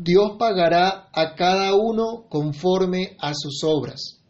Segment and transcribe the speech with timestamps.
[0.00, 4.20] Dios pagará a cada uno conforme a sus obras.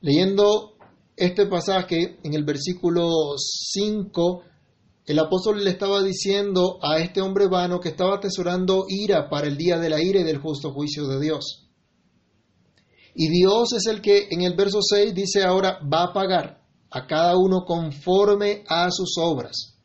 [0.00, 0.72] Leyendo
[1.18, 4.42] este pasaje en el versículo 5,
[5.04, 9.58] el apóstol le estaba diciendo a este hombre vano que estaba atesorando ira para el
[9.58, 11.68] día de la ira y del justo juicio de Dios.
[13.14, 17.06] Y Dios es el que en el verso 6 dice ahora va a pagar a
[17.06, 19.76] cada uno conforme a sus obras.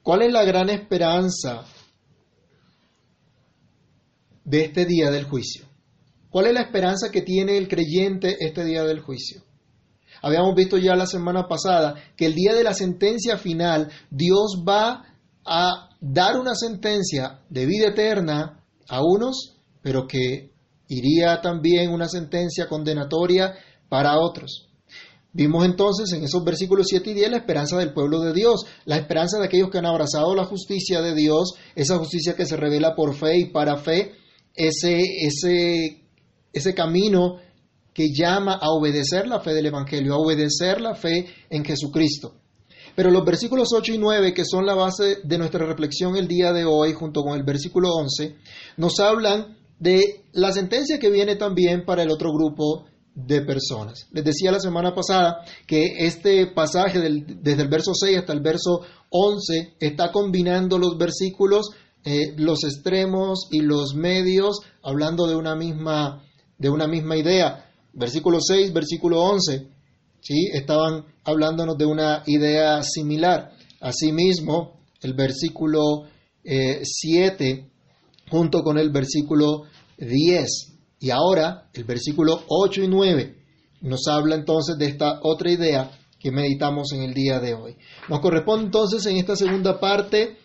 [0.00, 1.64] ¿Cuál es la gran esperanza
[4.44, 5.66] de este día del juicio?
[6.30, 9.42] ¿Cuál es la esperanza que tiene el creyente este día del juicio?
[10.22, 15.04] Habíamos visto ya la semana pasada que el día de la sentencia final Dios va
[15.44, 20.52] a dar una sentencia de vida eterna a unos, pero que
[20.88, 23.54] iría también una sentencia condenatoria
[23.88, 24.68] para otros.
[25.34, 28.96] Vimos entonces en esos versículos 7 y 10 la esperanza del pueblo de Dios, la
[28.96, 32.94] esperanza de aquellos que han abrazado la justicia de Dios, esa justicia que se revela
[32.94, 34.12] por fe y para fe,
[34.54, 36.02] ese, ese,
[36.52, 37.38] ese camino
[37.92, 42.34] que llama a obedecer la fe del Evangelio, a obedecer la fe en Jesucristo.
[42.94, 46.52] Pero los versículos 8 y 9, que son la base de nuestra reflexión el día
[46.52, 48.36] de hoy, junto con el versículo 11,
[48.76, 54.08] nos hablan de la sentencia que viene también para el otro grupo de personas.
[54.12, 58.82] Les decía la semana pasada que este pasaje desde el verso 6 hasta el verso
[59.10, 61.70] 11 está combinando los versículos,
[62.04, 66.24] eh, los extremos y los medios, hablando de una misma,
[66.58, 67.70] de una misma idea.
[67.92, 69.66] Versículo 6, versículo 11,
[70.20, 70.48] ¿sí?
[70.52, 73.52] estaban hablándonos de una idea similar.
[73.80, 76.06] Asimismo, el versículo
[76.42, 77.66] 7 eh,
[78.30, 79.64] junto con el versículo
[79.98, 80.48] 10.
[81.00, 83.36] Y ahora el versículo 8 y 9
[83.82, 87.76] nos habla entonces de esta otra idea que meditamos en el día de hoy.
[88.08, 90.36] Nos corresponde entonces en esta segunda parte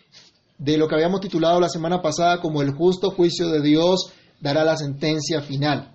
[0.58, 4.64] de lo que habíamos titulado la semana pasada como el justo juicio de Dios dará
[4.64, 5.94] la sentencia final.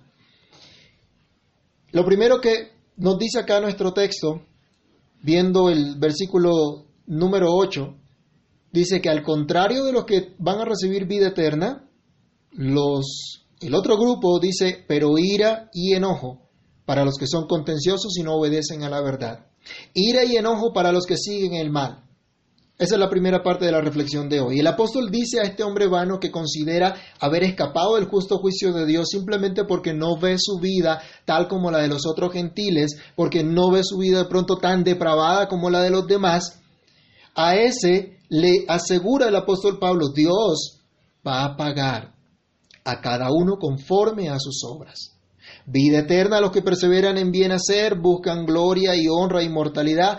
[1.92, 4.42] Lo primero que nos dice acá nuestro texto,
[5.22, 7.94] viendo el versículo número 8,
[8.72, 11.88] dice que al contrario de los que van a recibir vida eterna,
[12.50, 16.42] los el otro grupo dice, pero ira y enojo
[16.84, 19.46] para los que son contenciosos y no obedecen a la verdad.
[19.94, 22.03] Ira y enojo para los que siguen el mal.
[22.84, 24.60] Esa es la primera parte de la reflexión de hoy.
[24.60, 28.84] El apóstol dice a este hombre vano que considera haber escapado del justo juicio de
[28.84, 33.42] Dios simplemente porque no ve su vida tal como la de los otros gentiles, porque
[33.42, 36.60] no ve su vida de pronto tan depravada como la de los demás.
[37.34, 40.82] A ese le asegura el apóstol Pablo, Dios
[41.26, 42.12] va a pagar
[42.84, 45.16] a cada uno conforme a sus obras.
[45.64, 50.18] Vida eterna a los que perseveran en bien hacer, buscan gloria y honra e inmortalidad,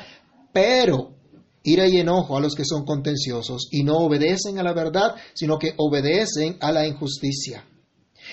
[0.51, 1.14] pero
[1.65, 5.59] ira y enojo a los que son contenciosos y no obedecen a la verdad, sino
[5.59, 7.65] que obedecen a la injusticia.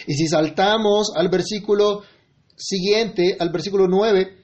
[0.06, 2.02] Y si saltamos al versículo
[2.56, 4.36] siguiente, al versículo 9,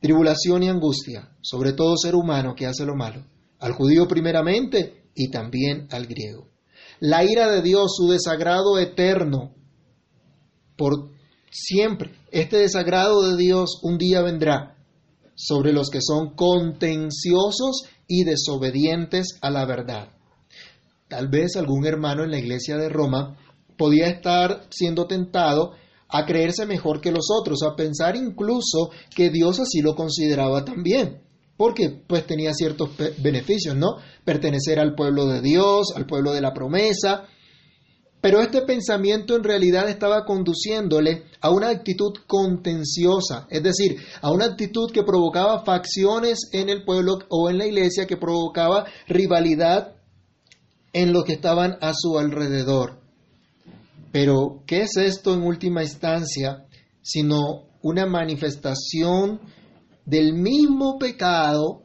[0.00, 3.24] tribulación y angustia, sobre todo ser humano que hace lo malo,
[3.60, 6.52] al judío primeramente y también al griego
[7.02, 9.56] la ira de Dios, su desagrado eterno,
[10.76, 11.10] por
[11.50, 12.14] siempre.
[12.30, 14.71] Este desagrado de Dios un día vendrá
[15.34, 20.08] sobre los que son contenciosos y desobedientes a la verdad.
[21.08, 23.36] Tal vez algún hermano en la iglesia de Roma
[23.76, 25.72] podía estar siendo tentado
[26.08, 31.22] a creerse mejor que los otros, a pensar incluso que Dios así lo consideraba también
[31.62, 33.96] porque pues tenía ciertos beneficios, ¿no?
[34.24, 37.24] Pertenecer al pueblo de Dios, al pueblo de la promesa.
[38.22, 44.46] Pero este pensamiento en realidad estaba conduciéndole a una actitud contenciosa, es decir, a una
[44.46, 49.96] actitud que provocaba facciones en el pueblo o en la iglesia, que provocaba rivalidad
[50.94, 53.00] en los que estaban a su alrededor.
[54.12, 56.66] Pero, ¿qué es esto en última instancia
[57.02, 59.40] sino una manifestación
[60.06, 61.82] del mismo pecado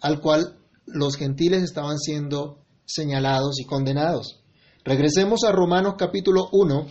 [0.00, 4.43] al cual los gentiles estaban siendo señalados y condenados.
[4.84, 6.86] Regresemos a Romanos capítulo 1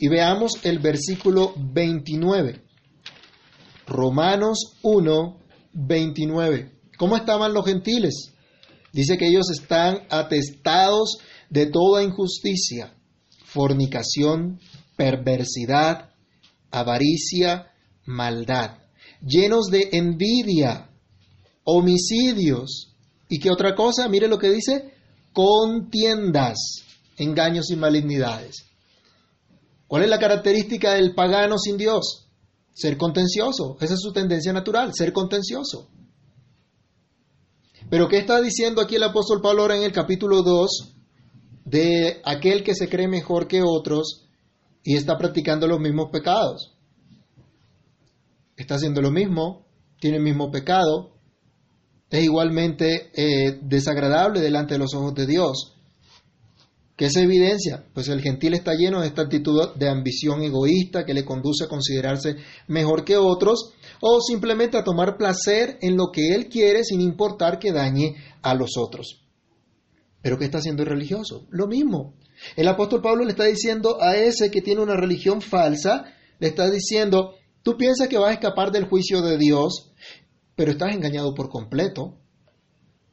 [0.00, 2.62] y veamos el versículo 29.
[3.86, 5.38] Romanos 1,
[5.72, 6.72] 29.
[6.98, 8.32] ¿Cómo estaban los gentiles?
[8.92, 12.94] Dice que ellos están atestados de toda injusticia,
[13.44, 14.60] fornicación,
[14.96, 16.10] perversidad,
[16.70, 17.72] avaricia,
[18.04, 18.80] maldad
[19.24, 20.90] llenos de envidia,
[21.64, 22.94] homicidios.
[23.28, 24.08] ¿Y qué otra cosa?
[24.08, 24.94] Mire lo que dice,
[25.32, 26.56] contiendas,
[27.16, 28.66] engaños y malignidades.
[29.86, 32.28] ¿Cuál es la característica del pagano sin Dios?
[32.72, 33.76] Ser contencioso.
[33.80, 35.88] Esa es su tendencia natural, ser contencioso.
[37.88, 40.96] Pero ¿qué está diciendo aquí el apóstol Pablo ahora en el capítulo 2?
[41.70, 44.26] de aquel que se cree mejor que otros
[44.82, 46.74] y está practicando los mismos pecados.
[48.56, 49.66] Está haciendo lo mismo,
[50.00, 51.12] tiene el mismo pecado,
[52.10, 55.76] es igualmente eh, desagradable delante de los ojos de Dios.
[56.96, 57.86] ¿Qué es evidencia?
[57.94, 61.68] Pues el gentil está lleno de esta actitud de ambición egoísta que le conduce a
[61.68, 62.36] considerarse
[62.66, 63.72] mejor que otros
[64.02, 68.54] o simplemente a tomar placer en lo que él quiere sin importar que dañe a
[68.54, 69.24] los otros.
[70.20, 71.46] ¿Pero qué está haciendo el religioso?
[71.48, 72.14] Lo mismo.
[72.56, 76.04] El apóstol Pablo le está diciendo a ese que tiene una religión falsa,
[76.38, 79.92] le está diciendo, tú piensas que vas a escapar del juicio de Dios,
[80.60, 82.18] pero estás engañado por completo.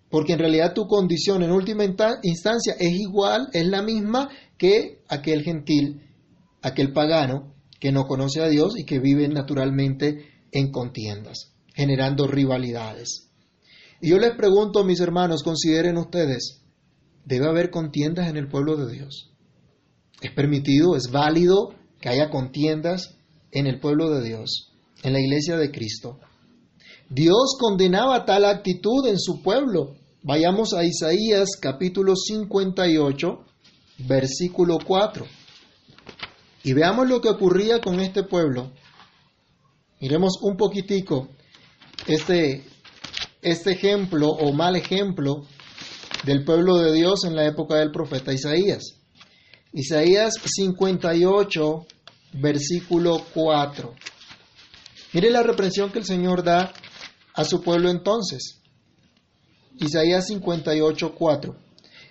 [0.09, 4.27] Porque en realidad tu condición en última instancia es igual, es la misma
[4.57, 6.01] que aquel gentil,
[6.61, 13.29] aquel pagano que no conoce a Dios y que vive naturalmente en contiendas, generando rivalidades.
[14.01, 16.65] Y yo les pregunto, mis hermanos, consideren ustedes,
[17.23, 19.31] ¿debe haber contiendas en el pueblo de Dios?
[20.21, 21.69] ¿Es permitido, es válido
[22.01, 23.15] que haya contiendas
[23.51, 26.19] en el pueblo de Dios, en la iglesia de Cristo?
[27.09, 29.95] Dios condenaba tal actitud en su pueblo.
[30.24, 33.45] Vayamos a Isaías capítulo 58,
[34.00, 35.25] versículo 4.
[36.65, 38.71] Y veamos lo que ocurría con este pueblo.
[40.01, 41.30] Miremos un poquitico
[42.07, 42.65] este,
[43.42, 45.45] este ejemplo o mal ejemplo
[46.25, 48.83] del pueblo de Dios en la época del profeta Isaías.
[49.71, 51.86] Isaías 58,
[52.33, 53.94] versículo 4.
[55.13, 56.74] Mire la reprensión que el Señor da
[57.38, 58.60] a su pueblo entonces.
[59.80, 61.56] Isaías 58, 4.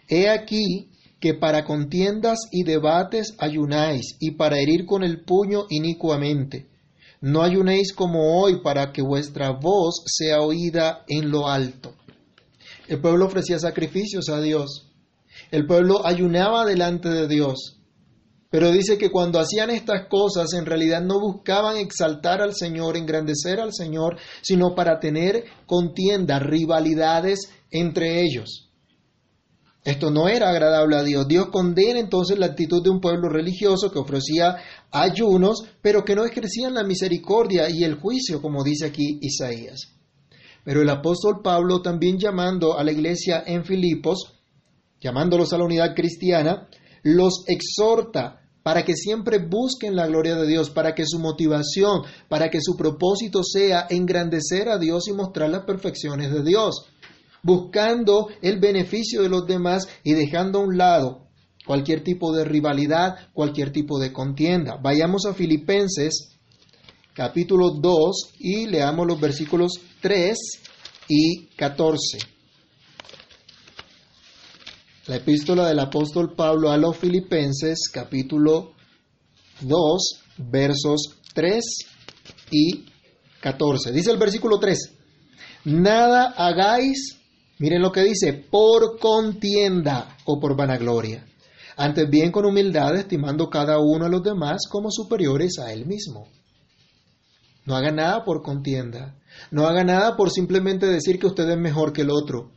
[0.09, 0.89] He aquí
[1.21, 6.69] que para contiendas y debates ayunáis, y para herir con el puño inicuamente.
[7.21, 11.95] No ayunéis como hoy para que vuestra voz sea oída en lo alto.
[12.87, 14.93] El pueblo ofrecía sacrificios a Dios.
[15.51, 17.79] El pueblo ayunaba delante de Dios.
[18.57, 23.61] Pero dice que cuando hacían estas cosas en realidad no buscaban exaltar al Señor, engrandecer
[23.61, 28.71] al Señor, sino para tener contiendas, rivalidades entre ellos.
[29.85, 31.29] Esto no era agradable a Dios.
[31.29, 34.57] Dios condena entonces la actitud de un pueblo religioso que ofrecía
[34.91, 39.93] ayunos, pero que no ejercían la misericordia y el juicio, como dice aquí Isaías.
[40.65, 44.33] Pero el apóstol Pablo también llamando a la iglesia en Filipos,
[44.99, 46.71] llamándolos a la unidad cristiana,
[47.03, 52.51] los exhorta para que siempre busquen la gloria de Dios, para que su motivación, para
[52.51, 56.85] que su propósito sea engrandecer a Dios y mostrar las perfecciones de Dios,
[57.45, 61.29] buscando el beneficio de los demás y dejando a un lado
[61.65, 64.81] cualquier tipo de rivalidad, cualquier tipo de contienda.
[64.83, 66.37] Vayamos a Filipenses
[67.15, 70.37] capítulo 2 y leamos los versículos 3
[71.09, 72.36] y 14.
[75.09, 78.73] La epístola del apóstol Pablo a los Filipenses, capítulo
[79.61, 81.65] 2, versos 3
[82.51, 82.87] y
[83.41, 83.93] 14.
[83.93, 84.95] Dice el versículo 3,
[85.67, 87.21] nada hagáis,
[87.61, 91.25] miren lo que dice, por contienda o por vanagloria.
[91.77, 96.27] Antes bien con humildad, estimando cada uno a los demás como superiores a él mismo.
[97.65, 99.15] No haga nada por contienda.
[99.53, 102.56] No haga nada por simplemente decir que usted es mejor que el otro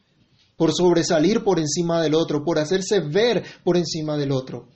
[0.59, 4.67] por sobresalir por encima del otro, por hacerse ver por encima del otro.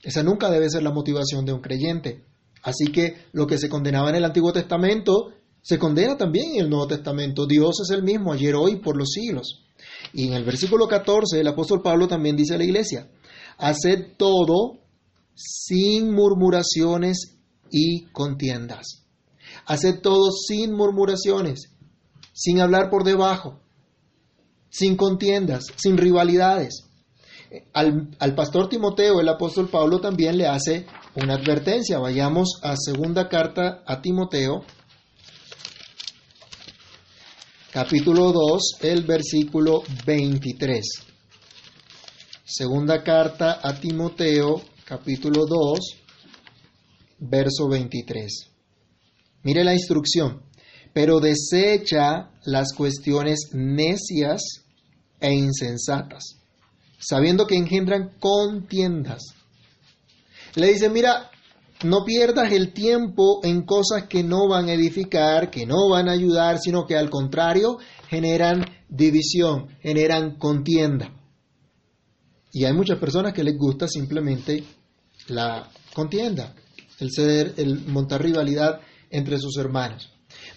[0.00, 2.22] Esa nunca debe ser la motivación de un creyente.
[2.62, 6.70] Así que lo que se condenaba en el Antiguo Testamento se condena también en el
[6.70, 7.44] Nuevo Testamento.
[7.44, 9.64] Dios es el mismo ayer, hoy, por los siglos.
[10.12, 13.10] Y en el versículo 14 el apóstol Pablo también dice a la iglesia,
[13.58, 14.78] haced todo
[15.34, 17.36] sin murmuraciones
[17.68, 19.02] y contiendas.
[19.66, 21.72] Haced todo sin murmuraciones,
[22.32, 23.58] sin hablar por debajo,
[24.72, 26.88] sin contiendas, sin rivalidades.
[27.74, 31.98] Al, pastor Timoteo, el apóstol Pablo también le hace una advertencia.
[31.98, 34.64] Vayamos a segunda carta a Timoteo,
[37.70, 40.82] capítulo 2, el versículo 23.
[42.44, 45.78] Segunda carta a Timoteo, capítulo 2,
[47.18, 48.50] verso 23.
[49.42, 50.42] Mire la instrucción,
[50.94, 54.42] pero desecha las cuestiones necias
[55.20, 56.38] e insensatas,
[56.98, 59.22] sabiendo que engendran contiendas.
[60.54, 61.30] Le dice, mira,
[61.84, 66.12] no pierdas el tiempo en cosas que no van a edificar, que no van a
[66.12, 71.12] ayudar, sino que al contrario generan división, generan contienda.
[72.52, 74.62] Y hay muchas personas que les gusta simplemente
[75.28, 76.54] la contienda,
[77.00, 78.80] el ceder, el montar rivalidad
[79.10, 80.11] entre sus hermanos.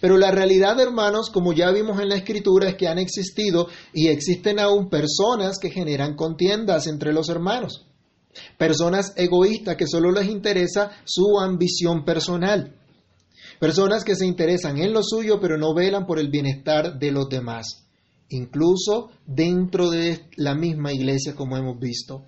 [0.05, 4.09] Pero la realidad, hermanos, como ya vimos en la escritura, es que han existido y
[4.09, 7.87] existen aún personas que generan contiendas entre los hermanos.
[8.55, 12.75] Personas egoístas que solo les interesa su ambición personal.
[13.59, 17.27] Personas que se interesan en lo suyo pero no velan por el bienestar de los
[17.27, 17.87] demás.
[18.29, 22.27] Incluso dentro de la misma iglesia como hemos visto.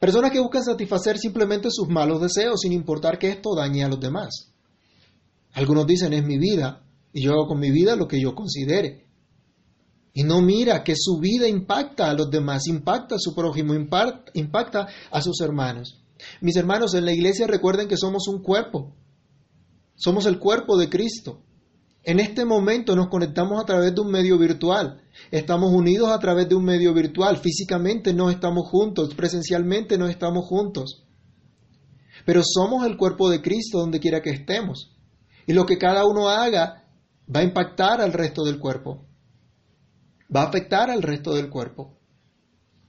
[0.00, 4.00] Personas que buscan satisfacer simplemente sus malos deseos sin importar que esto dañe a los
[4.00, 4.50] demás.
[5.52, 6.80] Algunos dicen es mi vida
[7.14, 9.06] y yo hago con mi vida lo que yo considere.
[10.12, 14.88] Y no mira que su vida impacta a los demás, impacta a su prójimo, impacta
[15.10, 16.02] a sus hermanos.
[16.40, 18.96] Mis hermanos, en la iglesia recuerden que somos un cuerpo.
[19.94, 21.40] Somos el cuerpo de Cristo.
[22.02, 25.00] En este momento nos conectamos a través de un medio virtual.
[25.30, 27.38] Estamos unidos a través de un medio virtual.
[27.38, 31.04] Físicamente no estamos juntos, presencialmente no estamos juntos.
[32.26, 34.96] Pero somos el cuerpo de Cristo donde quiera que estemos.
[35.46, 36.83] Y lo que cada uno haga
[37.32, 39.06] va a impactar al resto del cuerpo
[40.34, 41.96] va a afectar al resto del cuerpo.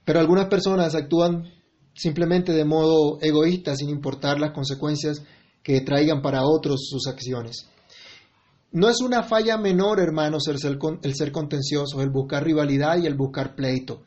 [0.04, 1.44] Pero algunas personas actúan
[1.94, 5.22] simplemente de modo egoísta sin importar las consecuencias
[5.62, 7.68] que traigan para otros sus acciones.
[8.72, 13.06] No es una falla menor, hermanos, el ser, el ser contencioso, el buscar rivalidad y
[13.06, 14.02] el buscar pleito.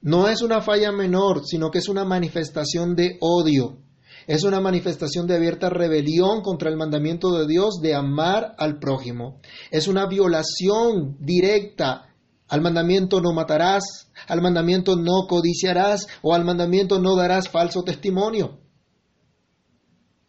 [0.00, 3.78] No es una falla menor, sino que es una manifestación de odio.
[4.26, 9.40] Es una manifestación de abierta rebelión contra el mandamiento de Dios de amar al prójimo.
[9.70, 12.14] Es una violación directa
[12.48, 18.60] al mandamiento no matarás, al mandamiento no codiciarás o al mandamiento no darás falso testimonio.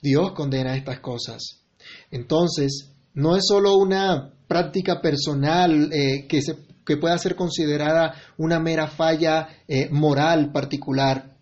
[0.02, 1.66] Dios condena estas cosas.
[2.12, 8.60] Entonces, no es solo una práctica personal eh, que, se, que, pueda ser considerada una
[8.60, 11.35] mera falla eh, moral particular,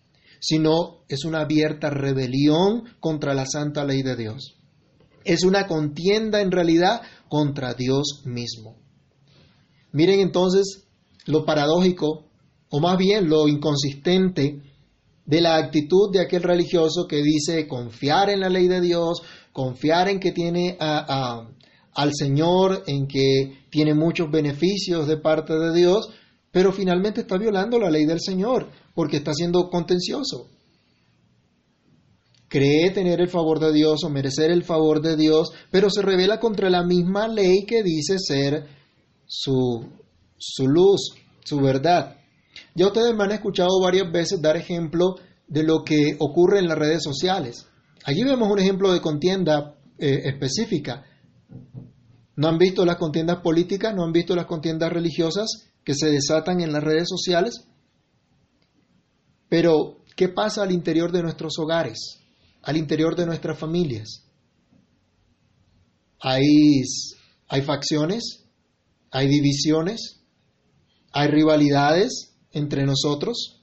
[0.46, 4.56] sino es una abierta rebelión contra la santa ley de Dios.
[5.24, 8.76] Es una contienda en realidad contra Dios mismo.
[9.92, 10.86] Miren entonces
[11.24, 12.26] lo paradójico,
[12.68, 14.60] o más bien lo inconsistente,
[15.24, 20.10] de la actitud de aquel religioso que dice confiar en la ley de Dios, confiar
[20.10, 26.10] en que tiene al Señor, en que tiene muchos beneficios de parte de Dios,
[26.54, 30.46] pero finalmente está violando la ley del Señor porque está siendo contencioso.
[32.46, 36.38] Cree tener el favor de Dios o merecer el favor de Dios, pero se revela
[36.38, 38.68] contra la misma ley que dice ser
[39.26, 39.84] su,
[40.38, 42.18] su luz, su verdad.
[42.76, 45.16] Ya ustedes me han escuchado varias veces dar ejemplo
[45.48, 47.66] de lo que ocurre en las redes sociales.
[48.04, 51.04] Allí vemos un ejemplo de contienda eh, específica.
[52.36, 53.92] ¿No han visto las contiendas políticas?
[53.92, 57.66] ¿No han visto las contiendas religiosas que se desatan en las redes sociales?
[59.48, 62.20] Pero, ¿qué pasa al interior de nuestros hogares?
[62.62, 64.24] Al interior de nuestras familias.
[66.20, 66.82] Hay,
[67.48, 68.44] hay facciones,
[69.10, 70.20] hay divisiones,
[71.12, 73.60] hay rivalidades entre nosotros,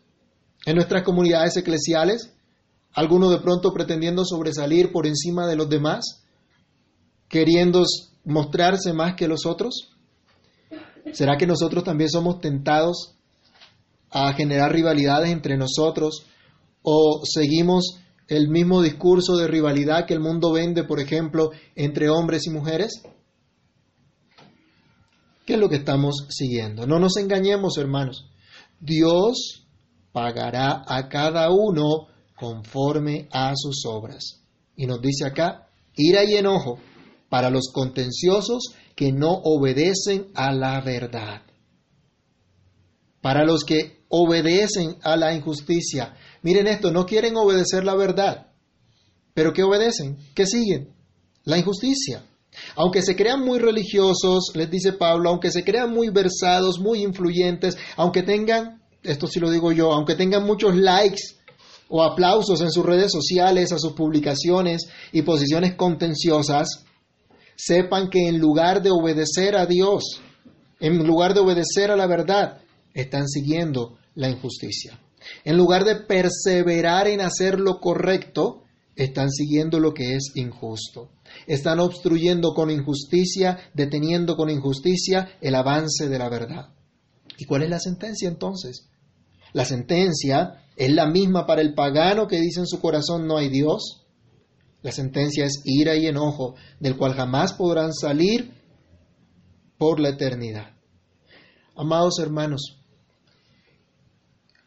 [0.65, 2.33] en nuestras comunidades eclesiales,
[2.93, 6.23] algunos de pronto pretendiendo sobresalir por encima de los demás,
[7.27, 7.83] queriendo
[8.25, 9.90] mostrarse más que los otros.
[11.13, 13.15] ¿Será que nosotros también somos tentados
[14.09, 16.25] a generar rivalidades entre nosotros
[16.81, 22.45] o seguimos el mismo discurso de rivalidad que el mundo vende, por ejemplo, entre hombres
[22.47, 23.03] y mujeres?
[25.45, 26.85] ¿Qué es lo que estamos siguiendo?
[26.87, 28.29] No nos engañemos, hermanos.
[28.79, 29.67] Dios
[30.11, 34.41] pagará a cada uno conforme a sus obras.
[34.75, 36.79] Y nos dice acá, ira y enojo
[37.29, 41.41] para los contenciosos que no obedecen a la verdad.
[43.21, 46.15] Para los que obedecen a la injusticia.
[46.41, 48.47] Miren esto, no quieren obedecer la verdad.
[49.33, 50.17] Pero ¿qué obedecen?
[50.35, 50.93] ¿Qué siguen?
[51.43, 52.23] La injusticia.
[52.75, 57.77] Aunque se crean muy religiosos, les dice Pablo, aunque se crean muy versados, muy influyentes,
[57.95, 61.21] aunque tengan, esto sí lo digo yo, aunque tengan muchos likes
[61.87, 66.85] o aplausos en sus redes sociales, a sus publicaciones y posiciones contenciosas,
[67.63, 70.21] sepan que en lugar de obedecer a Dios,
[70.79, 72.61] en lugar de obedecer a la verdad,
[72.93, 74.99] están siguiendo la injusticia.
[75.43, 78.63] En lugar de perseverar en hacer lo correcto,
[78.95, 81.09] están siguiendo lo que es injusto.
[81.45, 86.69] Están obstruyendo con injusticia, deteniendo con injusticia el avance de la verdad.
[87.37, 88.89] ¿Y cuál es la sentencia entonces?
[89.53, 93.49] La sentencia es la misma para el pagano que dice en su corazón no hay
[93.49, 94.00] Dios.
[94.81, 98.53] La sentencia es ira y enojo, del cual jamás podrán salir
[99.77, 100.71] por la eternidad.
[101.75, 102.77] Amados hermanos,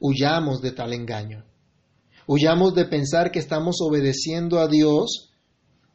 [0.00, 1.44] huyamos de tal engaño.
[2.26, 5.30] Huyamos de pensar que estamos obedeciendo a Dios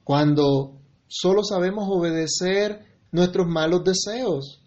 [0.03, 4.61] cuando solo sabemos obedecer nuestros malos deseos,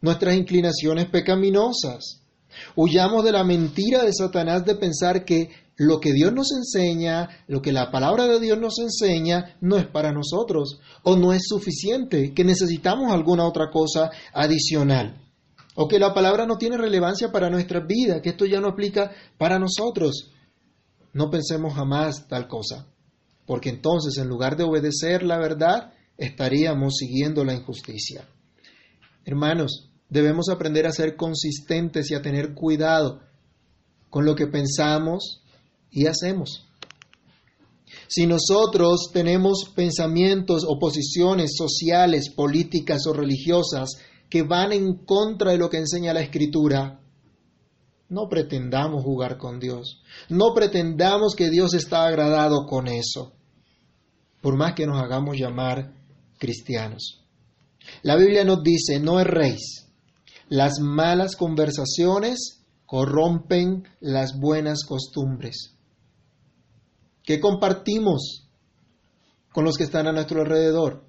[0.00, 2.22] nuestras inclinaciones pecaminosas.
[2.74, 7.62] Huyamos de la mentira de Satanás de pensar que lo que Dios nos enseña, lo
[7.62, 12.34] que la palabra de Dios nos enseña, no es para nosotros o no es suficiente,
[12.34, 15.22] que necesitamos alguna otra cosa adicional
[15.76, 19.12] o que la palabra no tiene relevancia para nuestra vida, que esto ya no aplica
[19.38, 20.32] para nosotros.
[21.12, 22.88] No pensemos jamás tal cosa,
[23.46, 28.28] porque entonces en lugar de obedecer la verdad, estaríamos siguiendo la injusticia.
[29.24, 33.20] Hermanos, debemos aprender a ser consistentes y a tener cuidado
[34.10, 35.44] con lo que pensamos
[35.90, 36.64] y hacemos.
[38.06, 43.90] Si nosotros tenemos pensamientos o posiciones sociales, políticas o religiosas
[44.30, 47.00] que van en contra de lo que enseña la Escritura,
[48.08, 50.02] no pretendamos jugar con Dios.
[50.28, 53.32] No pretendamos que Dios está agradado con eso,
[54.40, 55.92] por más que nos hagamos llamar
[56.38, 57.22] cristianos.
[58.02, 59.86] La Biblia nos dice, no erréis.
[60.48, 65.77] Las malas conversaciones corrompen las buenas costumbres.
[67.28, 68.48] ¿Qué compartimos
[69.52, 71.04] con los que están a nuestro alrededor?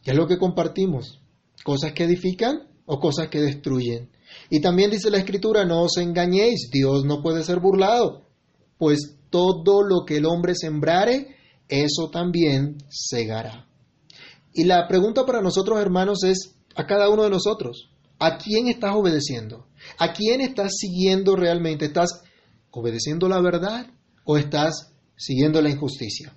[0.00, 1.20] ¿Qué es lo que compartimos?
[1.64, 4.12] ¿Cosas que edifican o cosas que destruyen?
[4.48, 8.28] Y también dice la Escritura, no os engañéis, Dios no puede ser burlado,
[8.78, 11.34] pues todo lo que el hombre sembrare,
[11.66, 13.66] eso también segará.
[14.54, 17.90] Y la pregunta para nosotros, hermanos, es a cada uno de nosotros,
[18.20, 19.66] ¿a quién estás obedeciendo?
[19.98, 21.86] ¿A quién estás siguiendo realmente?
[21.86, 22.22] ¿Estás
[22.70, 23.88] obedeciendo la verdad
[24.24, 24.91] o estás
[25.22, 26.36] siguiendo la injusticia?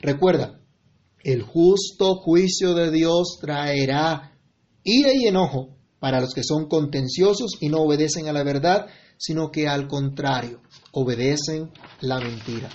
[0.00, 0.60] Recuerda,
[1.22, 4.38] el justo juicio de Dios traerá
[4.84, 8.86] ira y enojo para los que son contenciosos y no obedecen a la verdad,
[9.18, 11.70] sino que al contrario, obedecen
[12.00, 12.70] la mentira.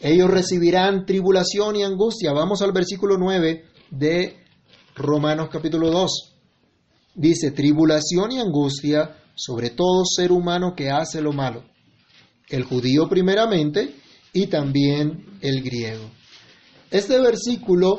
[0.00, 2.32] Ellos recibirán tribulación y angustia.
[2.32, 4.36] Vamos al versículo 9 de
[4.94, 6.34] Romanos capítulo 2.
[7.14, 11.64] Dice, tribulación y angustia sobre todo ser humano que hace lo malo.
[12.48, 13.94] El judío primeramente
[14.42, 16.10] y también el griego.
[16.90, 17.98] Este versículo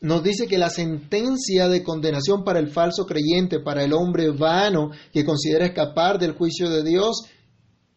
[0.00, 4.90] nos dice que la sentencia de condenación para el falso creyente, para el hombre vano
[5.12, 7.24] que considera escapar del juicio de Dios,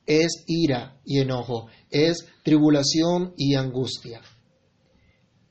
[0.06, 4.22] es ira y enojo, es tribulación y angustia.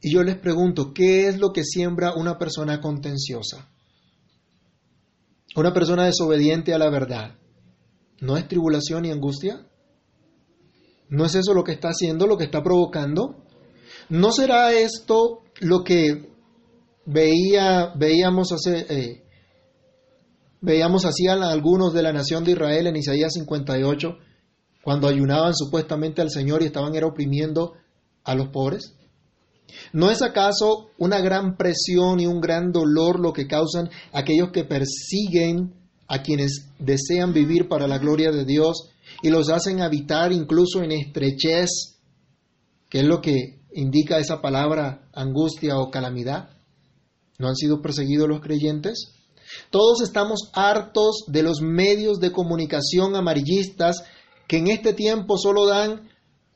[0.02, 3.70] Y yo les pregunto, ¿qué es lo que siembra una persona contenciosa?
[5.56, 7.36] Una persona desobediente a la verdad.
[8.20, 9.69] ¿No es tribulación y angustia?
[11.10, 13.36] ¿No es eso lo que está haciendo, lo que está provocando?
[14.08, 16.30] ¿No será esto lo que
[17.04, 19.24] veía, veíamos hace, eh,
[20.60, 24.18] veíamos hacían algunos de la nación de Israel en Isaías 58,
[24.82, 27.74] cuando ayunaban supuestamente al Señor y estaban era oprimiendo
[28.24, 28.94] a los pobres?
[29.92, 34.64] ¿No es acaso una gran presión y un gran dolor lo que causan aquellos que
[34.64, 35.74] persiguen
[36.10, 38.90] a quienes desean vivir para la gloria de Dios
[39.22, 42.00] y los hacen habitar incluso en estrechez,
[42.88, 46.50] que es lo que indica esa palabra angustia o calamidad?
[47.38, 49.12] ¿No han sido perseguidos los creyentes?
[49.70, 54.02] Todos estamos hartos de los medios de comunicación amarillistas
[54.48, 56.10] que en este tiempo solo dan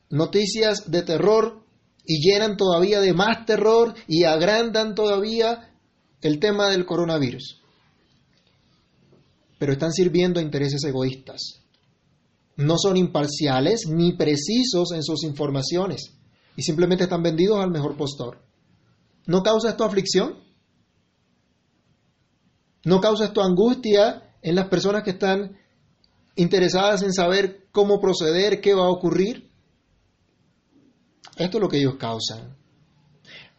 [0.09, 1.63] noticias de terror
[2.05, 5.71] y llenan todavía de más terror y agrandan todavía
[6.21, 7.61] el tema del coronavirus.
[9.57, 11.61] Pero están sirviendo a intereses egoístas.
[12.57, 16.13] No son imparciales ni precisos en sus informaciones
[16.55, 18.41] y simplemente están vendidos al mejor postor.
[19.27, 20.35] ¿No causa esto aflicción?
[22.85, 25.57] ¿No causa esto angustia en las personas que están
[26.35, 29.49] interesadas en saber cómo proceder, qué va a ocurrir?
[31.37, 32.55] Esto es lo que ellos causan.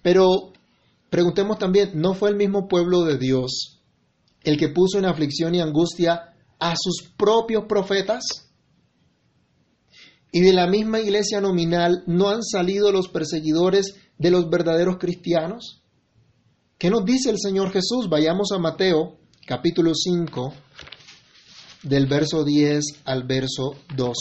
[0.02, 0.52] Pero
[1.10, 3.75] preguntemos también, ¿no fue el mismo pueblo de Dios
[4.46, 8.22] el que puso en aflicción y angustia a sus propios profetas?
[10.32, 15.82] Y de la misma iglesia nominal no han salido los perseguidores de los verdaderos cristianos?
[16.78, 18.08] ¿Qué nos dice el Señor Jesús?
[18.08, 20.54] Vayamos a Mateo capítulo 5
[21.82, 24.14] del verso 10 al verso 12.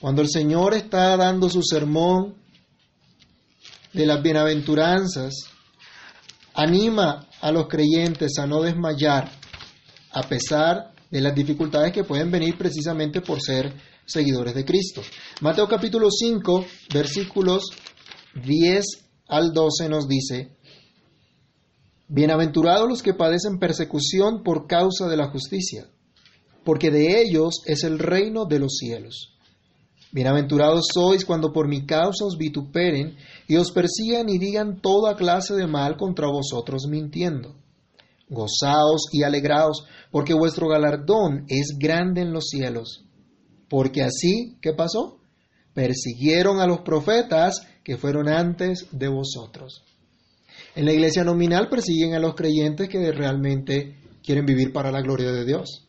[0.00, 2.34] Cuando el Señor está dando su sermón
[3.94, 5.32] de las bienaventuranzas,
[6.56, 9.30] anima a los creyentes a no desmayar
[10.12, 13.72] a pesar de las dificultades que pueden venir precisamente por ser
[14.06, 15.02] seguidores de Cristo.
[15.42, 17.64] Mateo capítulo 5, versículos
[18.42, 18.84] 10
[19.28, 20.56] al 12 nos dice,
[22.08, 25.88] Bienaventurados los que padecen persecución por causa de la justicia,
[26.64, 29.35] porque de ellos es el reino de los cielos.
[30.16, 35.52] Bienaventurados sois cuando por mi causa os vituperen y os persigan y digan toda clase
[35.54, 37.54] de mal contra vosotros mintiendo.
[38.30, 43.04] Gozaos y alegraos, porque vuestro galardón es grande en los cielos,
[43.68, 45.18] porque así, ¿qué pasó?
[45.74, 49.84] Persiguieron a los profetas que fueron antes de vosotros.
[50.74, 55.30] En la iglesia nominal persiguen a los creyentes que realmente quieren vivir para la gloria
[55.30, 55.85] de Dios.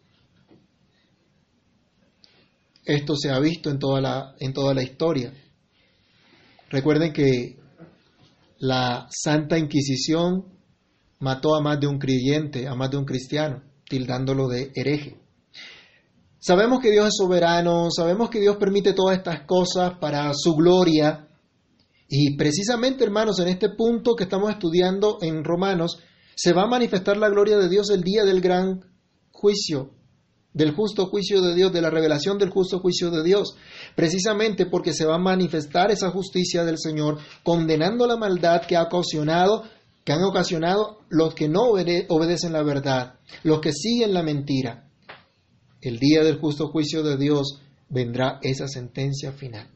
[2.88, 5.34] Esto se ha visto en toda la, en toda la historia.
[6.70, 7.60] Recuerden que
[8.60, 10.46] la Santa Inquisición
[11.20, 15.20] mató a más de un creyente, a más de un cristiano, tildándolo de hereje.
[16.40, 21.28] Sabemos que Dios es soberano, sabemos que Dios permite todas estas cosas para su gloria.
[22.08, 26.00] Y precisamente, hermanos, en este punto que estamos estudiando en Romanos,
[26.38, 28.80] se va a manifestar la gloria de Dios el día del gran
[29.30, 29.97] juicio,
[30.58, 33.56] del justo juicio de Dios, de la revelación del justo juicio de Dios,
[33.96, 38.84] precisamente porque se va a manifestar esa justicia del Señor, condenando la maldad que ha
[38.84, 39.64] ocasionado,
[40.04, 44.90] que han ocasionado los que no obedecen la verdad, los que siguen la mentira.
[45.80, 49.70] El día del justo juicio de Dios vendrá esa sentencia final.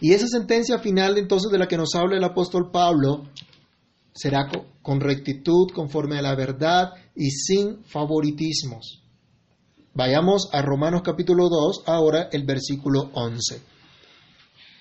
[0.00, 3.22] Y esa sentencia final entonces de la que nos habla el apóstol Pablo
[4.12, 4.48] será
[4.82, 9.05] con rectitud, conforme a la verdad y sin favoritismos.
[9.96, 13.62] Vayamos a Romanos capítulo 2, ahora el versículo 11.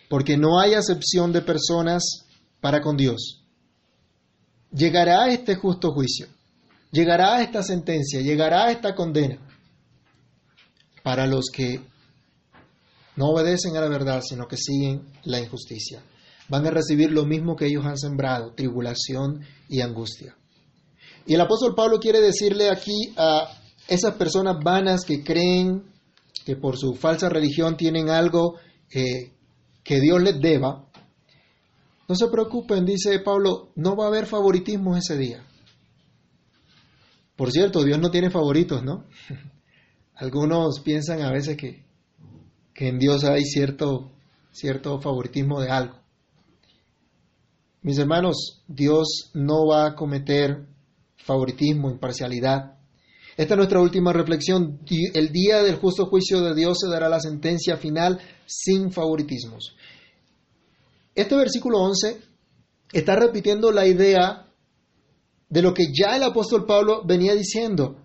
[0.10, 2.04] Porque no hay acepción de personas
[2.60, 3.42] para con Dios.
[4.74, 6.28] Llegará este justo juicio,
[6.92, 9.40] llegará esta sentencia, llegará esta condena
[11.02, 11.80] para los que
[13.16, 16.04] no obedecen a la verdad, sino que siguen la injusticia
[16.48, 20.36] van a recibir lo mismo que ellos han sembrado, tribulación y angustia.
[21.26, 25.84] Y el apóstol Pablo quiere decirle aquí a esas personas vanas que creen
[26.46, 28.56] que por su falsa religión tienen algo
[28.94, 29.32] eh,
[29.84, 30.86] que Dios les deba,
[32.08, 35.44] no se preocupen, dice Pablo, no va a haber favoritismo ese día.
[37.36, 39.06] Por cierto, Dios no tiene favoritos, ¿no?
[40.16, 41.84] Algunos piensan a veces que,
[42.76, 44.12] en Dios hay cierto
[45.02, 45.96] favoritismo de algo.
[47.82, 50.66] Mis hermanos, Dios no va a cometer
[51.18, 52.75] favoritismo, imparcialidad.
[53.38, 54.80] Esta es nuestra última reflexión.
[55.14, 59.76] El día del justo juicio de Dios se dará la sentencia final sin favoritismos.
[61.14, 62.18] Este versículo 11
[62.94, 64.48] está repitiendo la idea
[65.50, 67.98] de lo que ya el apóstol Pablo venía diciendo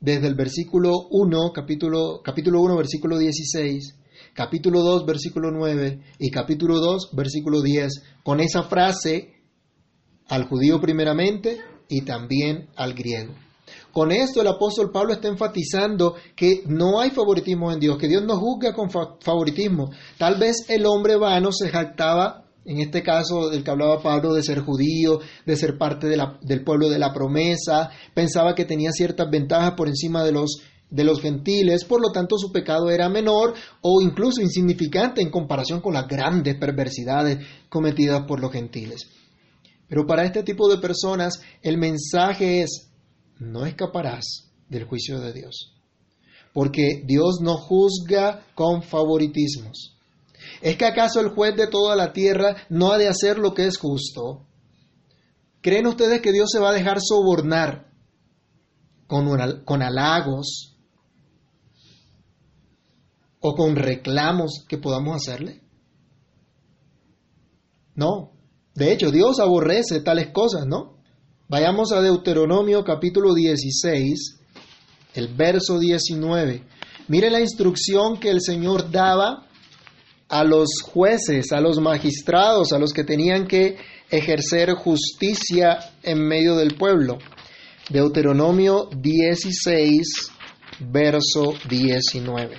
[0.00, 3.94] desde el versículo 1, capítulo, capítulo 1, versículo 16,
[4.34, 9.34] capítulo 2, versículo 9 y capítulo 2, versículo 10, con esa frase
[10.28, 13.34] al judío primeramente y también al griego.
[13.92, 18.24] Con esto el apóstol Pablo está enfatizando que no hay favoritismo en Dios, que Dios
[18.24, 19.90] no juzga con favoritismo.
[20.18, 24.42] Tal vez el hombre vano se jactaba, en este caso del que hablaba Pablo, de
[24.42, 29.74] ser judío, de ser parte del pueblo de la promesa, pensaba que tenía ciertas ventajas
[29.76, 34.00] por encima de los de los gentiles, por lo tanto su pecado era menor o
[34.00, 39.08] incluso insignificante en comparación con las grandes perversidades cometidas por los gentiles.
[39.88, 42.90] Pero para este tipo de personas el mensaje es,
[43.38, 45.74] no escaparás del juicio de Dios,
[46.52, 49.96] porque Dios no juzga con favoritismos.
[50.60, 53.66] ¿Es que acaso el juez de toda la tierra no ha de hacer lo que
[53.66, 54.46] es justo?
[55.60, 57.90] ¿Creen ustedes que Dios se va a dejar sobornar
[59.06, 59.28] con,
[59.64, 60.74] con halagos,
[63.46, 65.60] o con reclamos que podamos hacerle?
[67.94, 68.32] No.
[68.74, 70.93] De hecho, Dios aborrece tales cosas, ¿no?
[71.46, 74.40] Vayamos a Deuteronomio capítulo 16,
[75.12, 76.62] el verso 19.
[77.08, 79.46] Mire la instrucción que el Señor daba
[80.30, 83.76] a los jueces, a los magistrados, a los que tenían que
[84.08, 87.18] ejercer justicia en medio del pueblo.
[87.90, 90.30] Deuteronomio 16,
[90.80, 92.56] verso 19.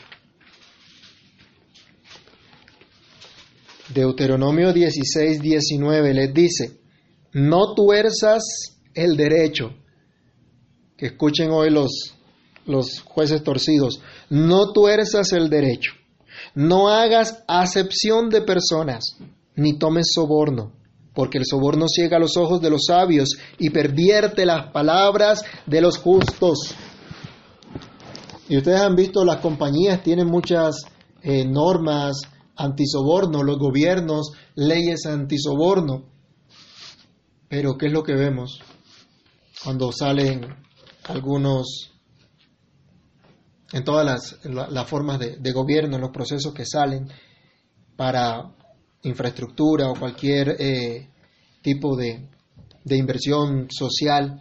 [3.95, 6.79] Deuteronomio 16, 19 les dice,
[7.33, 9.73] no tuerzas el derecho,
[10.97, 12.15] que escuchen hoy los,
[12.65, 15.91] los jueces torcidos, no tuerzas el derecho,
[16.55, 19.17] no hagas acepción de personas,
[19.55, 20.71] ni tomes soborno,
[21.13, 23.29] porque el soborno ciega los ojos de los sabios
[23.59, 26.73] y pervierte las palabras de los justos.
[28.47, 30.85] Y ustedes han visto, las compañías tienen muchas
[31.21, 32.21] eh, normas,
[32.55, 36.03] antisoborno, los gobiernos, leyes antisoborno.
[37.49, 38.61] Pero ¿qué es lo que vemos
[39.65, 40.45] cuando salen
[41.05, 41.91] algunos,
[43.73, 47.09] en todas las, formas de, gobierno, en los procesos que salen
[47.95, 48.53] para
[49.01, 51.09] infraestructura o cualquier eh,
[51.63, 52.29] tipo de,
[52.83, 54.39] de inversión social?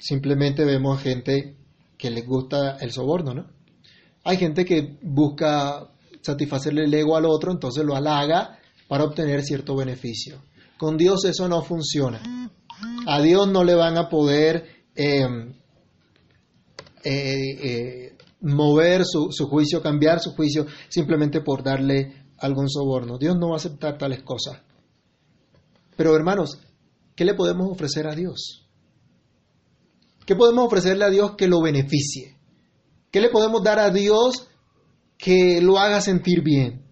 [0.00, 1.56] Simplemente vemos gente
[1.96, 3.46] que les gusta el soborno, ¿no?
[4.24, 5.88] Hay gente que busca
[6.20, 10.42] satisfacerle el ego al otro, entonces lo halaga para obtener cierto beneficio.
[10.76, 12.20] Con Dios eso no funciona.
[13.06, 15.26] A Dios no le van a poder eh,
[17.04, 23.18] eh, eh, mover su, su, juicio, cambiar su juicio simplemente por darle algún soborno.
[23.18, 24.60] Dios no va a aceptar tales cosas.
[25.96, 26.58] Pero hermanos,
[27.14, 28.66] ¿qué le podemos ofrecer a Dios?
[30.24, 32.38] ¿Qué podemos ofrecerle a Dios que lo beneficie?
[33.10, 34.48] ¿Qué le podemos dar a Dios
[35.18, 36.86] que lo haga sentir bien?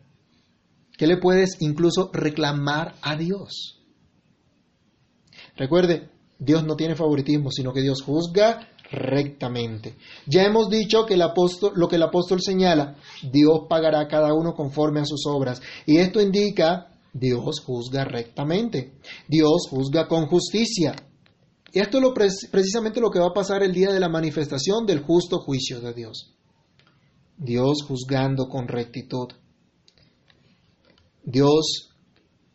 [0.96, 3.77] ¿Qué le puedes incluso reclamar a Dios?
[5.58, 9.96] Recuerde, Dios no tiene favoritismo, sino que Dios juzga rectamente.
[10.26, 12.96] Ya hemos dicho que lo que el apóstol señala,
[13.30, 15.60] Dios pagará a cada uno conforme a sus obras.
[15.84, 18.92] Y esto indica, Dios juzga rectamente.
[19.26, 20.94] Dios juzga con justicia.
[21.72, 25.00] Y esto es precisamente lo que va a pasar el día de la manifestación del
[25.00, 26.34] justo juicio de Dios.
[27.36, 29.28] Dios juzgando con rectitud.
[31.24, 31.90] Dios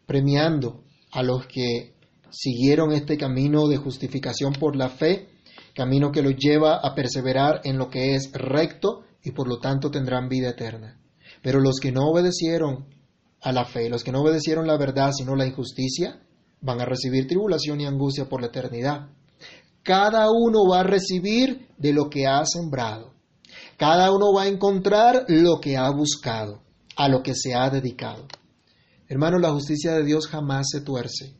[0.06, 1.94] premiando a los que
[2.34, 5.30] siguieron este camino de justificación por la fe
[5.74, 9.89] camino que los lleva a perseverar en lo que es recto y por lo tanto
[9.89, 11.00] tendrán vida eterna.
[11.41, 12.86] Pero los que no obedecieron
[13.41, 16.22] a la fe, los que no obedecieron la verdad sino la injusticia,
[16.62, 19.10] van a recibir tribulación y angustia por la eternidad.
[19.82, 23.13] Cada uno va a recibir de lo que ha sembrado.
[23.78, 26.62] Cada uno va a encontrar lo que ha buscado,
[26.96, 28.28] a lo que se ha dedicado.
[29.10, 31.36] Hermano, la justicia de Dios jamás se tuerce,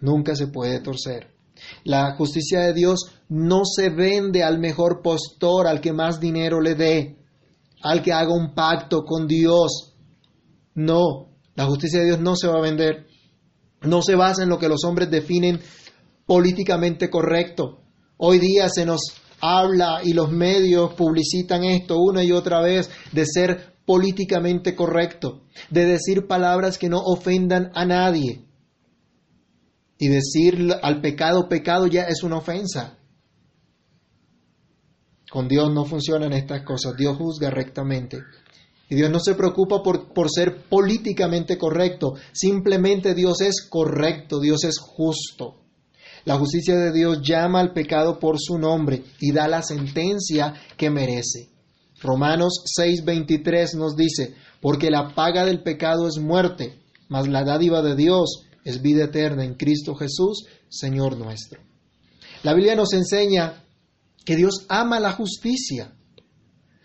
[0.00, 1.34] nunca se puede torcer.
[1.84, 6.74] La justicia de Dios no se vende al mejor postor, al que más dinero le
[6.74, 7.16] dé,
[7.82, 9.94] al que haga un pacto con Dios.
[10.74, 13.06] No, la justicia de Dios no se va a vender.
[13.82, 15.60] No se basa en lo que los hombres definen
[16.26, 17.82] políticamente correcto.
[18.18, 19.00] Hoy día se nos
[19.40, 25.84] habla y los medios publicitan esto una y otra vez de ser políticamente correcto, de
[25.84, 28.45] decir palabras que no ofendan a nadie.
[29.98, 32.98] Y decir al pecado pecado ya es una ofensa.
[35.30, 36.96] Con Dios no funcionan estas cosas.
[36.96, 38.18] Dios juzga rectamente.
[38.88, 42.14] Y Dios no se preocupa por, por, ser políticamente correcto.
[42.32, 45.56] Simplemente Dios es correcto, Dios es justo.
[46.24, 50.90] La justicia de Dios llama al pecado por su nombre y da la sentencia que
[50.90, 51.50] merece.
[52.00, 56.78] Romanos 6:23 nos dice, porque la paga del pecado es muerte,
[57.08, 61.60] mas la dádiva de Dios es vida eterna en Cristo Jesús, Señor nuestro.
[62.42, 63.64] La Biblia nos enseña
[64.24, 65.94] que Dios ama la justicia.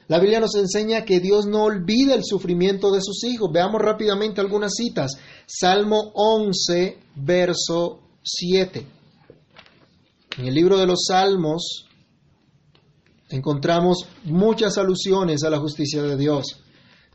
[0.08, 3.50] La Biblia nos enseña que Dios no olvida el sufrimiento de sus hijos.
[3.52, 5.14] Veamos rápidamente algunas citas.
[5.48, 8.86] Salmo 11, verso 7.
[10.38, 11.88] En el libro de los Salmos
[13.30, 16.62] encontramos muchas alusiones a la justicia de Dios.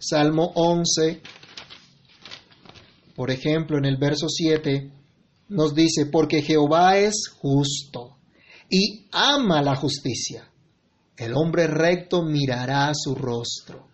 [0.00, 1.22] Salmo 11,
[3.16, 4.92] por ejemplo, en el verso 7
[5.48, 8.18] nos dice, porque Jehová es justo
[8.68, 10.50] y ama la justicia.
[11.16, 13.86] El hombre recto mirará su rostro.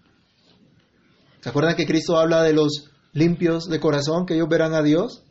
[1.40, 5.22] ¿Se acuerdan que Cristo habla de los limpios de corazón, que ellos verán a Dios?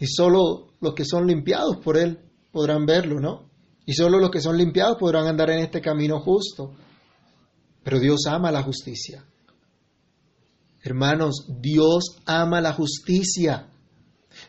[0.00, 2.18] Y solo los que son limpiados por Él
[2.50, 3.48] podrán verlo, ¿no?
[3.86, 6.74] Y solo los que son limpiados podrán andar en este camino justo.
[7.84, 9.24] Pero Dios ama la justicia.
[10.82, 13.68] Hermanos, Dios ama la justicia.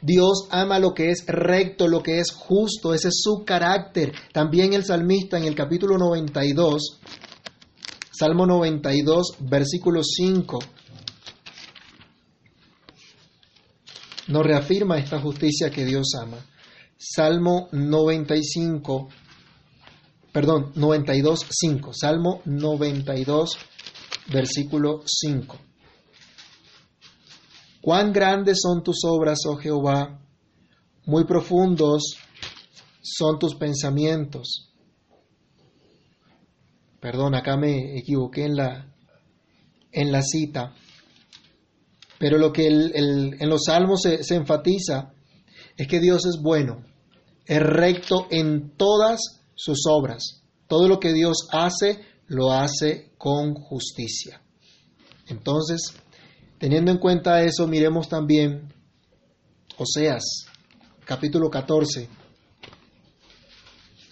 [0.02, 4.13] Dios ama lo que es recto, lo que es justo, ese es su carácter.
[4.32, 7.00] También el salmista en el capítulo 92,
[8.12, 10.60] Salmo 92, versículo 5,
[14.28, 16.38] nos reafirma esta justicia que Dios ama.
[16.98, 19.10] Salmo 95,
[20.32, 23.58] perdón, 92, 5, Salmo 92,
[24.32, 25.72] versículo 5.
[27.84, 30.17] Cuán grandes son tus obras, oh Jehová,
[31.06, 32.15] muy profundos
[33.02, 34.72] son tus pensamientos.
[37.02, 38.89] Perdón, acá me equivoqué en la,
[39.91, 40.74] en la cita.
[42.17, 45.12] Pero lo que en los salmos se, se enfatiza
[45.76, 46.86] es que Dios es bueno,
[47.46, 49.19] es recto en todas
[49.56, 50.41] sus obras.
[50.69, 54.41] Todo lo que Dios hace, lo hace con justicia.
[55.28, 55.93] Entonces,
[56.63, 58.73] Teniendo en cuenta eso, miremos también
[59.78, 60.45] Oseas,
[61.04, 62.08] capítulo 14,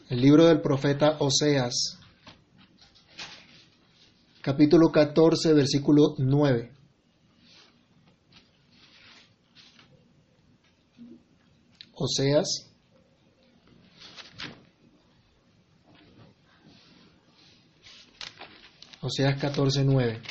[0.10, 1.98] el libro del profeta Oseas,
[4.42, 6.74] capítulo 14, versículo 9.
[11.94, 12.70] Oseas
[19.00, 20.22] Oseas 14, 9.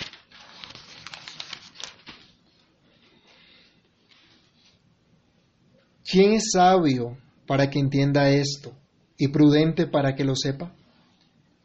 [6.10, 8.72] ¿Quién es sabio para que entienda esto
[9.16, 10.74] y prudente para que lo sepa?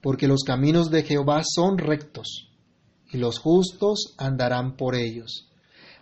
[0.03, 2.51] Porque los caminos de Jehová son rectos
[3.11, 5.49] y los justos andarán por ellos.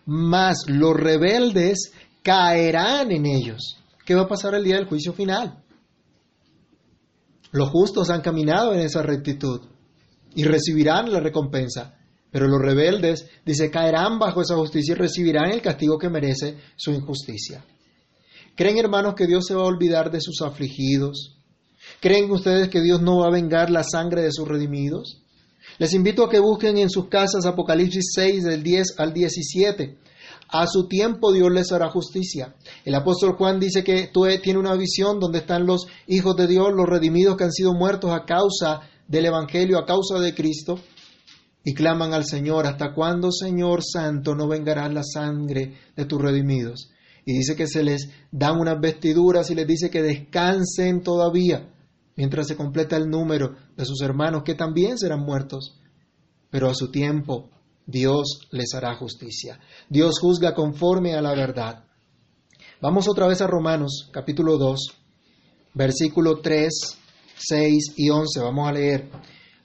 [0.06, 3.78] Mas los rebeldes caerán en ellos.
[4.06, 5.64] ¿Qué va a pasar el día del juicio final?
[7.54, 9.62] Los justos han caminado en esa rectitud
[10.36, 11.98] y recibirán la recompensa,
[12.30, 16.92] pero los rebeldes, dice, caerán bajo esa justicia y recibirán el castigo que merece su
[16.92, 17.64] injusticia.
[18.56, 21.36] ¿Creen, hermanos, que Dios se va a olvidar de sus afligidos?
[22.00, 25.24] ¿Creen ustedes que Dios no va a vengar la sangre de sus redimidos?
[25.80, 29.98] Les invito a que busquen en sus casas Apocalipsis 6 del 10 al 17.
[30.50, 32.54] A su tiempo Dios les hará justicia.
[32.86, 34.12] El apóstol Juan dice que
[34.44, 38.12] tiene una visión donde están los hijos de Dios, los redimidos que han sido muertos
[38.12, 40.80] a causa del Evangelio, a causa de Cristo,
[41.64, 46.93] y claman al Señor, ¿hasta cuándo, Señor Santo, no vengará la sangre de tus redimidos?
[47.26, 51.70] Y dice que se les dan unas vestiduras y les dice que descansen todavía
[52.16, 55.80] mientras se completa el número de sus hermanos que también serán muertos.
[56.50, 57.50] Pero a su tiempo
[57.86, 59.60] Dios les hará justicia.
[59.90, 61.86] Dios juzga conforme a la verdad.
[62.82, 64.80] Vamos otra vez a Romanos capítulo 2,
[65.74, 66.72] versículo 3,
[67.36, 68.40] 6 y 11.
[68.42, 69.10] Vamos a leer.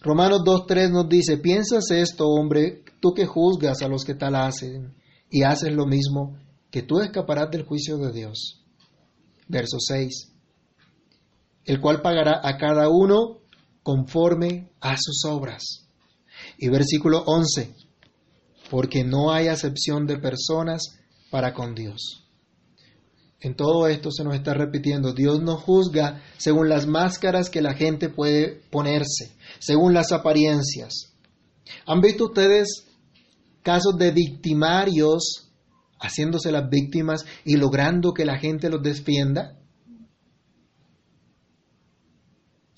[0.00, 4.36] Romanos 2, 3 nos dice, piensas esto, hombre, tú que juzgas a los que tal
[4.36, 4.94] hacen
[5.28, 6.38] y haces lo mismo,
[6.70, 8.64] que tú escaparás del juicio de Dios.
[9.48, 10.32] Verso 6.
[11.64, 13.40] El cual pagará a cada uno
[13.82, 15.88] conforme a sus obras.
[16.58, 17.74] Y versículo 11.
[18.70, 20.98] Porque no hay acepción de personas
[21.30, 22.24] para con Dios.
[23.40, 27.74] En todo esto se nos está repitiendo, Dios no juzga según las máscaras que la
[27.74, 31.12] gente puede ponerse, según las apariencias.
[31.86, 32.84] ¿Han visto ustedes
[33.62, 35.47] casos de victimarios
[36.00, 39.56] haciéndose las víctimas y logrando que la gente los defienda?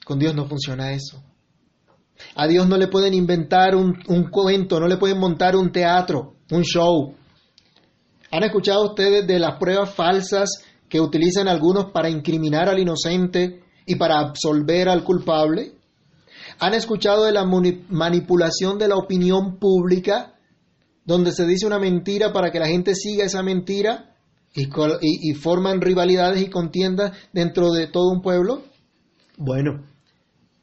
[0.04, 1.22] Con Dios no funciona eso.
[2.35, 3.94] A Dios no le pueden inventar un,
[4.30, 7.14] cuento, no le pueden montar un teatro, un show.
[8.30, 10.50] ¿Han escuchado ustedes de las pruebas falsas
[10.88, 15.72] que utilizan algunos para incriminar al inocente y para absolver al culpable?
[16.59, 20.35] ¿Han escuchado de la manipulación de la opinión pública
[21.05, 24.17] donde se dice una mentira para que la gente siga esa mentira
[24.55, 28.63] y, forman rivalidades y contiendas dentro de todo un pueblo?
[29.37, 29.85] Bueno,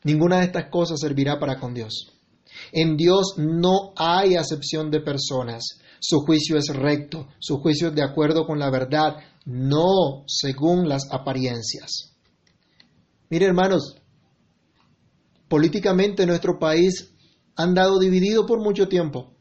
[0.03, 2.13] ninguna de estas cosas servirá para con Dios.
[2.71, 5.79] En Dios no hay acepción de personas.
[5.99, 11.03] Su juicio es recto, su juicio es de acuerdo con la verdad, no según las
[11.11, 12.13] apariencias.
[13.29, 13.95] Mire, hermanos,
[15.47, 17.13] políticamente nuestro país
[17.55, 19.36] ha andado dividido por mucho tiempo.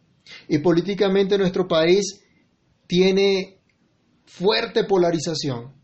[0.49, 2.23] Y políticamente nuestro país
[2.87, 3.61] tiene
[4.25, 5.75] fuerte polarización.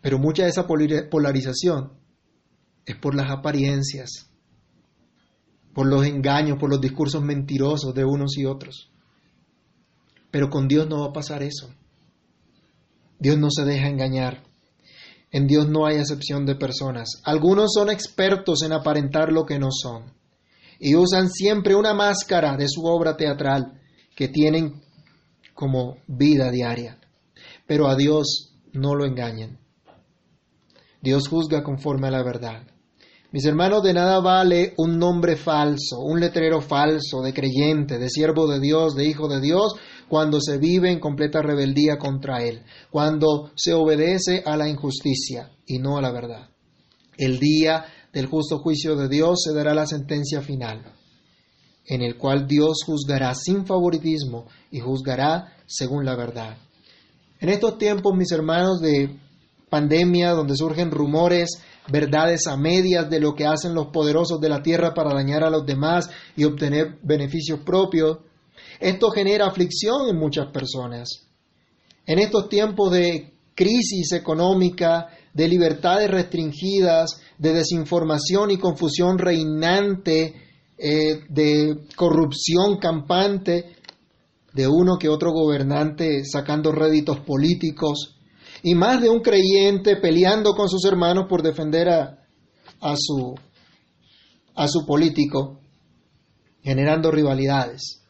[0.00, 1.92] Pero mucha de esa polarización
[2.84, 4.30] es por las apariencias,
[5.74, 8.92] por los engaños, por los discursos mentirosos de unos y otros.
[10.30, 11.74] Pero con Dios no va a pasar eso.
[13.18, 14.44] Dios no se deja engañar.
[15.32, 17.20] En Dios no hay excepción de personas.
[17.24, 20.16] Algunos son expertos en aparentar lo que no son
[20.78, 23.80] y usan siempre una máscara de su obra teatral
[24.14, 24.82] que tienen
[25.54, 26.98] como vida diaria.
[27.66, 29.58] Pero a Dios no lo engañen.
[31.00, 32.62] Dios juzga conforme a la verdad.
[33.32, 38.46] Mis hermanos, de nada vale un nombre falso, un letrero falso de creyente, de siervo
[38.46, 39.74] de Dios, de hijo de Dios,
[40.08, 45.78] cuando se vive en completa rebeldía contra Él, cuando se obedece a la injusticia y
[45.78, 46.50] no a la verdad.
[47.18, 47.84] El día
[48.16, 50.90] del justo juicio de Dios se dará la sentencia final,
[51.84, 56.56] en el cual Dios juzgará sin favoritismo y juzgará según la verdad.
[57.40, 59.20] En estos tiempos, mis hermanos, de
[59.68, 64.62] pandemia, donde surgen rumores, verdades a medias de lo que hacen los poderosos de la
[64.62, 68.20] tierra para dañar a los demás y obtener beneficios propios,
[68.80, 71.26] esto genera aflicción en muchas personas.
[72.06, 80.34] En estos tiempos de crisis económica, de libertades restringidas, de desinformación y confusión reinante,
[80.78, 83.76] eh, de corrupción campante,
[84.54, 88.16] de uno que otro gobernante sacando réditos políticos,
[88.62, 92.26] y más de un creyente peleando con sus hermanos por defender a,
[92.80, 93.34] a, su,
[94.54, 95.60] a su político,
[96.62, 98.05] generando rivalidades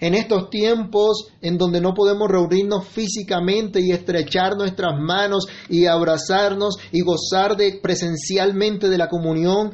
[0.00, 6.76] en estos tiempos en donde no podemos reunirnos físicamente y estrechar nuestras manos y abrazarnos
[6.92, 9.72] y gozar de presencialmente de la comunión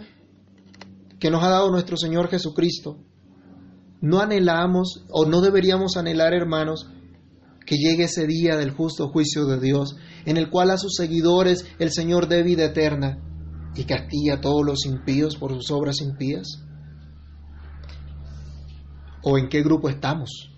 [1.19, 2.99] que nos ha dado nuestro Señor Jesucristo,
[4.01, 6.87] no anhelamos o no deberíamos anhelar, hermanos,
[7.65, 9.97] que llegue ese día del justo juicio de Dios,
[10.27, 13.19] en el cual a sus seguidores el Señor dé vida eterna
[13.75, 16.64] y castiga a todos los impíos por sus obras impías?
[19.25, 20.51] ¿O en qué grupo estamos?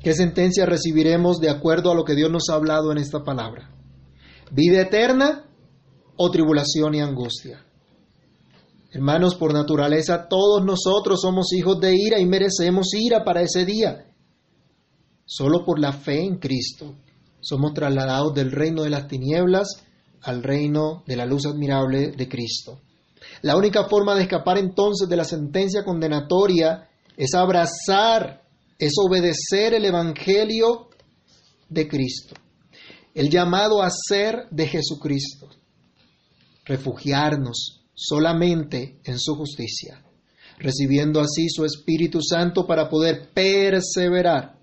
[0.00, 3.68] ¿Qué sentencia recibiremos de acuerdo a lo que Dios nos ha hablado en esta palabra?
[4.52, 5.44] ¿Vida eterna
[6.16, 7.64] o tribulación y angustia?
[8.92, 14.06] Hermanos, por naturaleza todos nosotros somos hijos de ira y merecemos ira para ese día.
[15.26, 16.94] Solo por la fe en Cristo
[17.40, 19.84] somos trasladados del reino de las tinieblas
[20.22, 22.80] al reino de la luz admirable de Cristo.
[23.42, 28.42] La única forma de escapar entonces de la sentencia condenatoria es abrazar,
[28.78, 30.88] es obedecer el Evangelio
[31.68, 32.34] de Cristo,
[33.14, 35.48] el llamado a ser de Jesucristo,
[36.64, 40.04] refugiarnos solamente en su justicia,
[40.58, 44.58] recibiendo así su Espíritu Santo para poder perseverar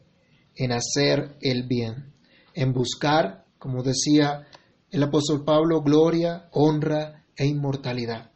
[0.56, 2.14] en hacer el bien,
[2.54, 4.48] en buscar, como decía
[4.92, 8.32] el apóstol Pablo, gloria, honra e inmortalidad.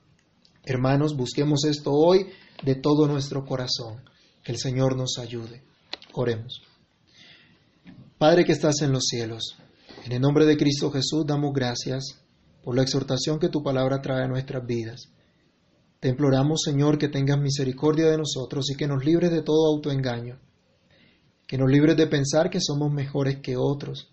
[0.63, 2.27] Hermanos, busquemos esto hoy
[2.63, 4.03] de todo nuestro corazón.
[4.43, 5.63] Que el Señor nos ayude.
[6.13, 6.61] Oremos.
[8.17, 9.55] Padre que estás en los cielos,
[10.05, 12.19] en el nombre de Cristo Jesús damos gracias
[12.63, 15.09] por la exhortación que tu palabra trae a nuestras vidas.
[15.99, 20.39] Te imploramos, Señor, que tengas misericordia de nosotros y que nos libres de todo autoengaño,
[21.47, 24.11] que nos libres de pensar que somos mejores que otros,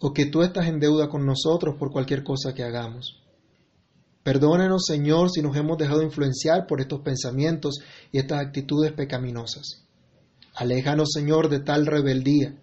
[0.00, 3.23] o que tú estás en deuda con nosotros por cualquier cosa que hagamos.
[4.24, 7.74] Perdónanos, Señor, si nos hemos dejado influenciar por estos pensamientos
[8.10, 9.84] y estas actitudes pecaminosas.
[10.54, 12.58] Aléjanos, Señor, de tal rebeldía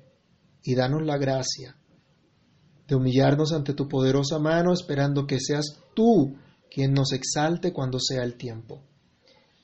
[0.63, 1.75] y danos la gracia
[2.87, 6.35] de humillarnos ante tu poderosa mano, esperando que seas tú
[6.69, 8.81] quien nos exalte cuando sea el tiempo.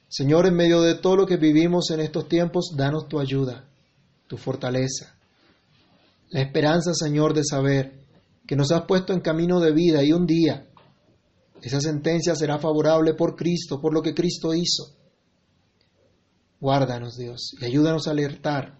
[0.07, 3.65] Señor, en medio de todo lo que vivimos en estos tiempos, danos tu ayuda,
[4.27, 5.15] tu fortaleza,
[6.29, 7.93] la esperanza, Señor, de saber
[8.45, 10.67] que nos has puesto en camino de vida y un día
[11.61, 14.95] esa sentencia será favorable por Cristo, por lo que Cristo hizo.
[16.59, 18.79] Guárdanos, Dios, y ayúdanos a alertar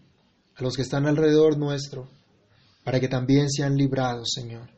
[0.56, 2.10] a los que están alrededor nuestro
[2.84, 4.70] para que también sean librados, Señor,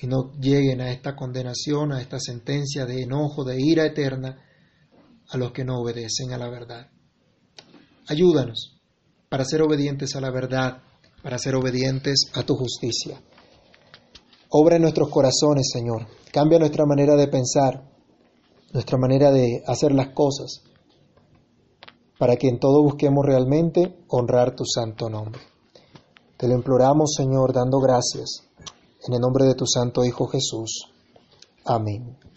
[0.00, 4.42] y no lleguen a esta condenación, a esta sentencia de enojo, de ira eterna,
[5.28, 6.90] a los que no obedecen a la verdad.
[8.08, 8.80] Ayúdanos
[9.28, 10.82] para ser obedientes a la verdad,
[11.22, 13.20] para ser obedientes a tu justicia.
[14.58, 16.06] Obra en nuestros corazones, Señor.
[16.32, 17.82] Cambia nuestra manera de pensar,
[18.72, 20.62] nuestra manera de hacer las cosas,
[22.18, 25.42] para que en todo busquemos realmente honrar tu santo nombre.
[26.38, 28.44] Te lo imploramos, Señor, dando gracias.
[29.06, 30.90] En el nombre de tu Santo Hijo Jesús.
[31.66, 32.16] Amén.